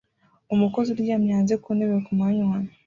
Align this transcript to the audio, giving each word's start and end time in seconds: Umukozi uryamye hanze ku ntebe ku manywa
Umukozi 0.53 0.87
uryamye 0.91 1.31
hanze 1.37 1.53
ku 1.63 1.69
ntebe 1.75 1.95
ku 2.05 2.11
manywa 2.19 2.57